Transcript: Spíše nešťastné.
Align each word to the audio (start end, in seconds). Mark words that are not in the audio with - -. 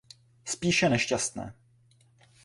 Spíše 0.53 0.89
nešťastné. 0.89 1.45